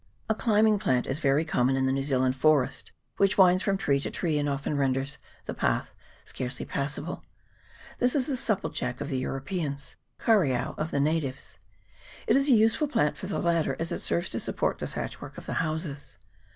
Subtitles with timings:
[0.27, 3.99] A climbing plant is very common in the New Zealand forest, which winds from tree
[3.99, 5.91] to tree, and often renders the path
[6.25, 7.23] scarcely passable.
[7.99, 11.59] This is the supplejack of the Eu ropeans, kareao of the natives.
[12.25, 15.21] It is a useful plant for the latter, as it serves to support the thatch
[15.21, 16.17] work of the houses.